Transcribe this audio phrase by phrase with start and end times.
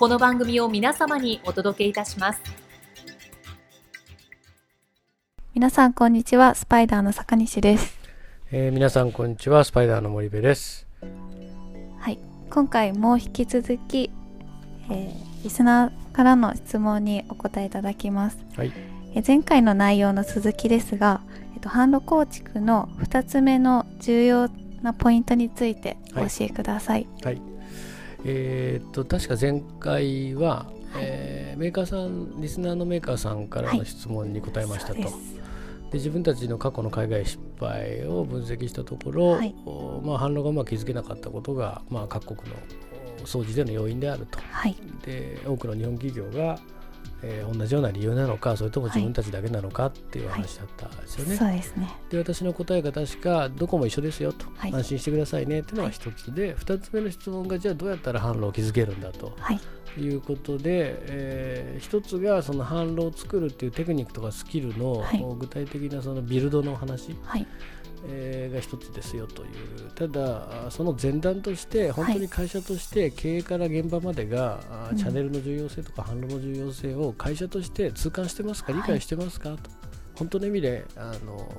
[0.00, 2.40] この番組を皆様にお届けいたします。
[5.52, 6.54] 皆さんこんにちは。
[6.54, 7.98] スパイダーの坂西です、
[8.50, 9.62] えー、皆さんこんにちは。
[9.62, 10.86] スパイダーの森部です。
[11.98, 12.18] はい。
[12.48, 14.10] 今回も引き続き、
[14.90, 18.72] えー、リスナーからの質問にお答えいただきます、はい。
[19.14, 21.20] えー、前回の内容の続きですが、
[21.52, 24.48] えっと、販路構築の2つ目の重要
[24.80, 27.59] なポイントについてお教えください、はい、はい
[28.24, 35.00] えー、っと確か前回は、えー、メーカーさんリスナーのメーカーさんからの質問に答えましたと。
[35.00, 35.12] はい、で
[35.94, 39.54] 自分たちの過去の海外失敗を分析したところ、はい、
[40.04, 42.56] まあ、反応がうまく気づけなかったことが、まあ、各国の
[43.24, 46.58] 掃除での要因であると、はい、で多くの日本企業が
[47.22, 51.36] えー、同じような理由なのかそれとも自分たちだけなのかっていう話だったんですよね。
[51.36, 51.52] はい。
[51.52, 51.96] はい、そうですね。
[52.10, 59.36] で私の答えが確かどこも一緒ですよと、はい、安心してくださいねっていうのが一つで、2つ目の質問がじゃあどうやったら販路を築けるんだと。
[59.52, 59.60] い。
[60.08, 65.04] うことで、えー、一つがその販路を作るっていうテクニックとかスキルの、
[65.36, 67.46] 具体的なそのビルドの話、はい
[68.08, 69.90] えー、が一つですよという。
[69.94, 79.70] ただその前段として本当に会社として経営から現場までが、はい、チャンネルの重要性とか販路の重要性を会社として痛感してますか、理解してますか、と。
[80.14, 81.50] 本当の意味で、あの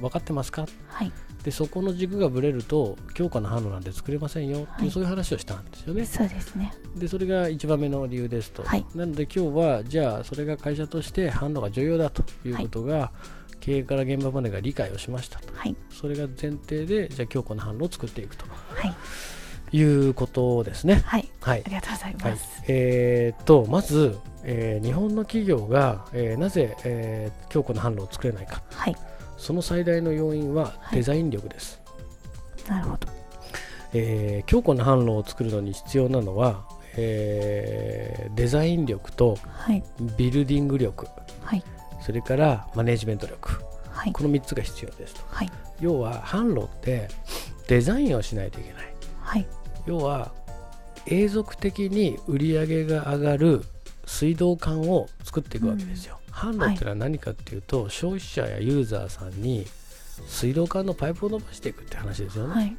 [0.00, 1.12] 分かってますか、はい、
[1.44, 4.66] でそこの軸がぶれると強化の販路なんて作れませんよ。
[4.74, 6.04] っていう、そういう話をしたんですよね。
[6.06, 6.72] そうですね。
[6.96, 13.12] でそれが1番目の理由ですと、なので今日はじゃあそれが会社として販路が重要だということが、
[13.60, 18.88] 経営から現場までが理解をしましたと、はい、それが前提でじゃあ強固な販路を作っていくと、は
[19.72, 21.02] い、いうことですね。
[21.04, 22.24] はい、はい、ありがとうございます。
[22.24, 28.96] はい、えー、とまず、えー、日本の企業が、えー、なぜ、えー、強固な販路を作れないか、はい、
[29.36, 31.80] その最大の要因はデザイン力です。
[32.68, 33.08] なるほど、
[33.92, 36.66] えー、強固な販路を作るのに必要なのは、
[36.96, 39.38] えー、デザイン力と
[40.16, 41.06] ビルディング力、
[41.42, 41.64] はい、
[42.00, 47.08] それからマネジメント力、はい、この3つが必要ですと、はい、要は販路って
[47.68, 49.46] デザインをしないといけない、はい、
[49.86, 50.32] 要は
[51.06, 53.62] 永続的に売り上げが上がる
[54.06, 59.66] 水道管を作っていくわけですよ、うん、販路ってのは何かっていうと、消費者やユーザーさんに
[60.26, 62.76] 水道管のパイプを伸ばしていくって話ですよね、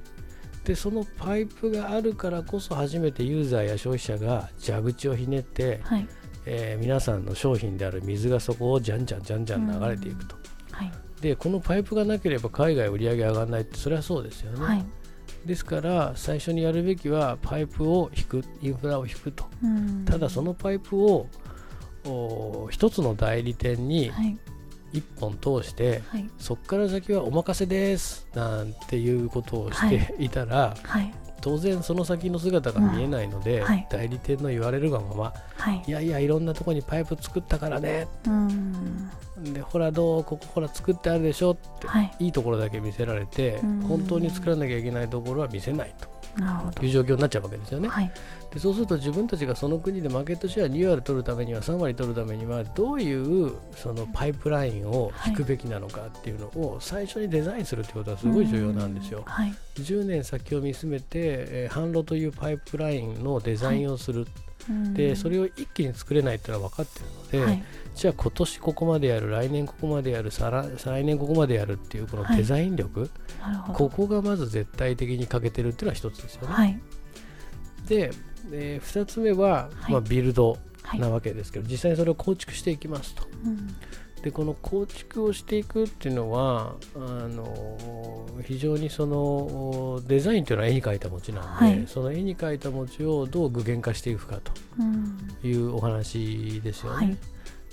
[0.66, 6.08] でそのパイプがあるからこそ初めてユーザーや消費者が蛇口をひねって、はい
[6.46, 10.35] えー、皆さんの商品である水がそこをじゃんじゃんじゃんじゃん流れていくと、
[10.72, 10.91] はい、
[11.22, 14.85] でこのパイプがなければ海外売り上げ上がらないってそれはそうですよね、はい、
[15.46, 19.46] ですから最初にやるべきはパイプを引くインフラを引くと、
[20.06, 21.28] ただそのパイプを
[22.69, 24.12] 一つの代理店に
[24.94, 33.66] 1本通して、はい、そこから先はお任せですなんていうことをしていたら、はい、当然その先の姿が見えないので、うん。
[33.66, 46.10] はい、代理店の言われるがまま、はい、いやいやいろんなとこにパイプ作ったからね、うん、でほらどうここほら作ってあるでしょって、はい、いいところだけ見せられて、本当に作らなきゃいけないところは見せないと。
[46.81, 48.12] いう状況になっちゃうわけですよね、はい、
[48.53, 64.28] でそうすると自分たちがその国でマーケットシェア2割取るためには3割取るためにはどういうそのパイプラインを引くべきなのかっていうのを最初にデザインするってことはすごい重要なんですよ、はい、10年先を見つめて、えー、販路というパイプラインのデザインをする、
[64.93, 67.63] でそれを一気に作れないっていうのは分かってるので、はい、
[67.96, 73.09] じゃあ今年ここまでやる来年ここまでやる再来年ここまでやるっていうこのデザイン力、
[73.40, 76.53] はい、ここがまず絶対的に欠けてるっていうのは一つですよね。
[76.53, 76.79] はい、
[77.87, 78.11] で、
[78.52, 80.58] えー、2つ目は、まあ、ビルド
[80.96, 83.23] なわけですけど、実際にそれを構築していきますと。
[83.46, 83.75] うん
[84.23, 94.52] でこの構築をしていくっていうのはあの非常にそのデザインというのは絵に描いた餅なんで、はい、その絵に描いた餅をどう具現化していくかと
[95.47, 97.06] いうお話ですよね。
[97.08, 97.18] はい。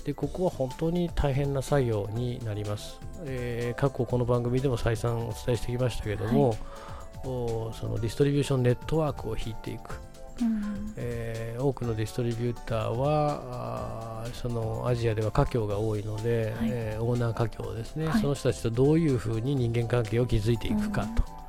[0.03, 6.57] でここは本当に大変な作業になります、えー、過去この番組でも再三お伝えしてきましたけれども、はい、
[7.25, 9.99] おそのディストリビューションネットワークを引いていく、
[10.41, 21.39] うん、えー、多くのディストリビューターはそのアジアでは華僑が多いので、はい、えー、オーナー華僑ですね、はい、その人たちとどういうふうに人間関係を築いていくかと。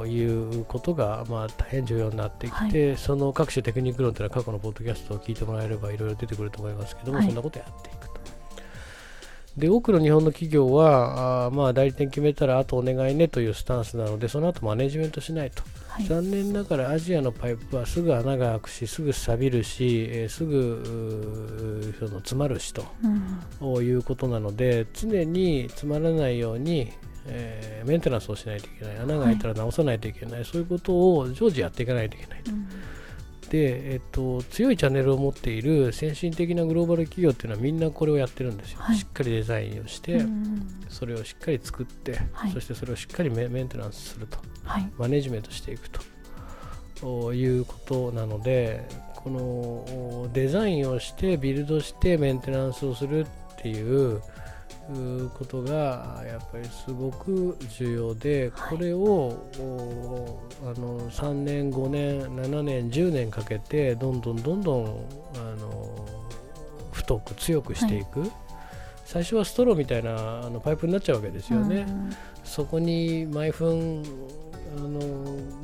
[0.00, 8.16] うん、いうことが、まあ、大変重要になってきて、はい、その各種テクニック論というのは過去のポッドキャストを聞いてもらえればいろいろ出てくると思いますけども、そんなことやっていくと。
[9.56, 15.62] で多くの日本の企業はあ、まあ、代理店決めたらあとお願いねというスタンスなのでその後マネジメントしないと、
[15.96, 22.84] はい、残念ながらアジアのパイプはすぐ穴が開くしすぐ錆びるし、えー、すぐその詰まるしと、
[23.62, 26.92] うん、いうことなので常に詰まらないように
[27.28, 28.98] えー、メンテナンスをしないといけない。
[28.98, 32.52] 穴が開いたら直さないといけない、はい、そういうことを常時やっていかないといけないと。
[32.52, 32.68] うん。
[32.68, 32.74] で、
[33.54, 40.24] えっと、強いチャンネルを持っている先進的なグローバル企業っていうのはみんなこれをやってるんですよ、はい、しっかりデザインをして、
[40.88, 45.88] それをしっかり作って、はい、そしてそれをしっかりメンテナンスすると、はい、マネジメントしていく
[47.00, 53.26] ということなのでこのデザインをしてビルドしてメンテナンスをするっ
[53.60, 54.22] ていう
[55.34, 59.36] ことがやっぱりすごく重要で、これを
[60.62, 66.06] あの3年、5年、7年、10年かけてどんどんどんどんあの
[66.92, 68.30] 太く強くしていく、はい、
[69.04, 71.86] 最初はストローみたいなあのパイプになっちゃうわけですよね。
[71.88, 74.02] うん、そこに毎分
[74.76, 75.00] あの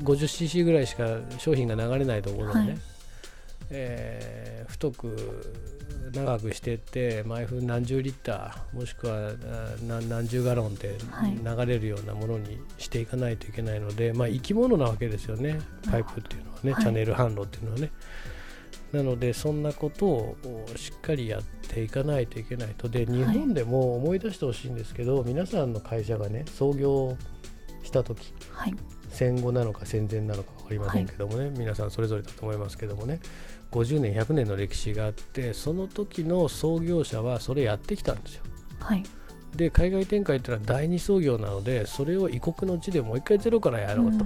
[0.05, 2.79] 50cc ぐらいしか商品が流れないところでね、はい、
[3.73, 5.17] えー、太く
[6.13, 9.33] 長くしていって毎分何十リッターもしくは
[9.87, 10.97] 何十ガロンで
[11.43, 15.61] 流れるようなものにしていかないといけないので、はい、まあ、生き物なわけですよね
[15.91, 17.91] パイプっていうのはね、はい、チャンネル販路っていうのはね。
[18.93, 20.37] なのでそんなことを
[20.77, 22.91] しっかりやっていかないといけないと。
[22.91, 27.17] で日本でも思い出してほしいんですけど、はい、皆さんの会社がね創業
[27.83, 28.75] した時、はい、
[29.13, 33.21] 戦後なのか戦前なのか分かりませんけどもね、皆さんそれぞれだと思いますけどもね。
[33.73, 38.43] 50年100年の歴史があってその時の創業者はそれやってきたんですよ。
[38.81, 39.03] はい、
[39.57, 44.25] で海外展開っていうのは第二創業なのでそれを異国の地でもう一回ゼロからやろうと、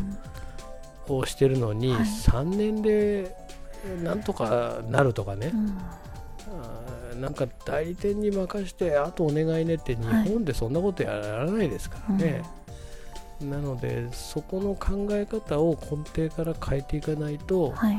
[1.08, 3.36] うん、をしてるのに、はい、3年で
[4.02, 5.52] なんとかなるとかね、
[7.12, 12.42] うん、なんか代理店に任してあとお願いねって日本でそんなことやらないですからね。
[13.40, 17.98] なのでそこの考え方を根底から変えていかないと、はい。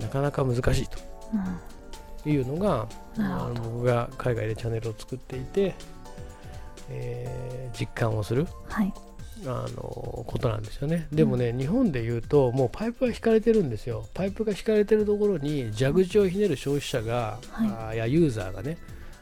[0.00, 5.74] なかなか難しいというのが、うん、あの僕が海外でチャンネルを作っていて、
[6.88, 8.92] えー、実感をする、はい、
[9.46, 11.06] あのことなんですよね。
[11.12, 14.06] でもね、うん、日本でいうともうパイプが引かれてるんですよ。
[14.14, 18.78] パイプが引かれてるところに蛇口をひねる消費者が、はい、やユーザーがね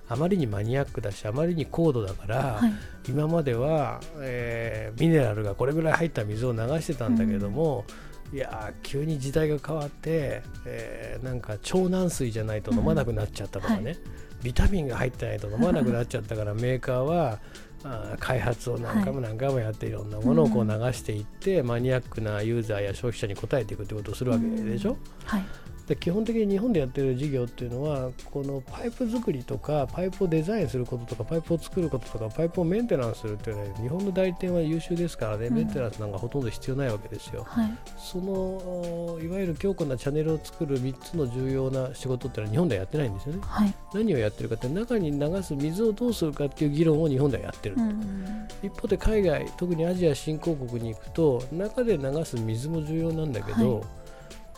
[0.08, 2.72] あまりにマニアックだしあまりに高度だから、はい、
[3.08, 7.84] 今までは、えー、ミネラルがこれぐらい入った水を流してたんだけども、
[8.32, 8.38] うん。
[8.38, 13.86] いや急に時代が変わって、えー、なんか腸軟水じゃないと飲まなくなっちゃったとかね、うん。
[13.86, 13.96] はい、
[14.42, 17.38] ビタミンが入ってないと飲まなくなっちゃったから メーカーは
[17.84, 24.92] あ開発を何回も何回もやっていろんなものをこう流していって、マニアックなユーザーや消費者に応えていくということをするわけでしょ。
[24.92, 24.96] うん。
[25.24, 53.97] はいで基本的に日本でやってる事業っていうのはこのパイプ作りとかパイプをデザインすることとかパイプを作ることとかパイプをメンテナンスするっていうのは日本の代理店は優秀ですからね、うん、メンテナンスなんかほとんど必要ないわけですよ、はい、そのいわゆる強固なチャンネルを作る3つの重要な仕事っていうのは日本ではやってないんですよね、はい、何をやってるかって中に流す水をどうするかっていう議論を日本ではやってる、うん、一方で海外特にアジア新興国に行くと中で流す水も重要なんだけど、はい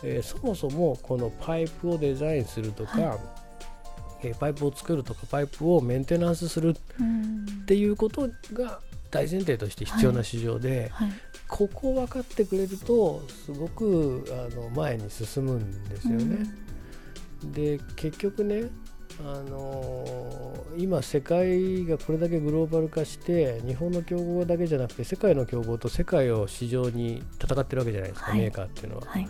[0.03, 3.19] えー、そもそもこのパイプをデザインするとか、はい、
[4.23, 8.79] えー、パイプを作るとかパイプをメンテナンスするっていうことが
[9.09, 11.17] 大前提として必要な市場で、はいはい、
[11.47, 16.45] ここを分かってくれるとすごくあの前に進むんですよね。
[17.43, 18.69] で結局ね
[19.19, 29.03] あのー、今、世界がこれだけグローバル化して日本の競合だけじゃなくて世界の競合と世界を市場に戦ってるわけじゃないですか、はい、メーカーっていうのは。
[29.05, 29.29] はい、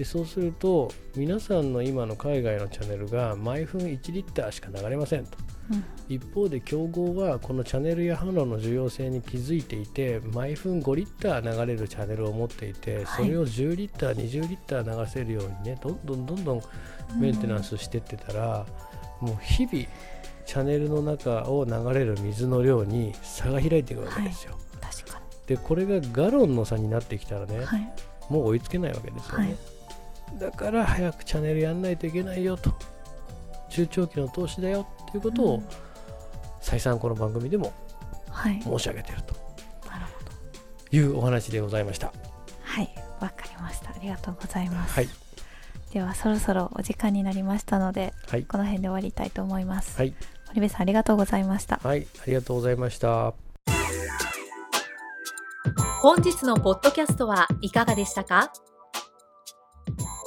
[0.00, 5.36] でそうすると皆さんの今の海外のチャンネルが毎分1リッターしか流れませんと、
[5.70, 16.62] うん、一方で競合はこのチャンネルや販路の重要性に気づいていて毎分5リッター流れるチャンネルを持っていてそれを10リッター、20リッター流せるようにねどんどんどんどん
[17.18, 18.64] メンテナンスしていってたら、
[19.20, 19.86] うん、もう日々
[20.46, 24.52] チャネルの中を流れる水の量に差が開いていくわけですよ。
[24.80, 25.24] はい、確かに。
[25.46, 27.92] でこれがガロンの差になってきたらね、はい、
[28.30, 29.58] もう追いつけないわけですよね。
[30.38, 32.72] だから早くチャンネルやんないといけないよと。
[33.68, 35.64] 中長期の投資だよっていうことを、うん、
[36.60, 37.72] 再三この番組でも
[38.62, 39.34] 申し上げていると、
[39.86, 40.30] はい、なるほど。
[40.96, 42.12] いうお話でございました。
[42.62, 42.92] はい。
[43.20, 43.90] わかりました。
[43.90, 45.08] ありがとうございます、はい、
[45.92, 49.96] ではそろそろお時間になりましたので、はい、この辺で終わりたいと思います。
[49.96, 50.14] はい。
[50.48, 51.78] 森部さんありがとうございました。
[51.82, 52.06] はい。
[52.22, 53.34] ありがとうございました。
[56.00, 58.50] 本日のポッドキャストはいかがでしたか？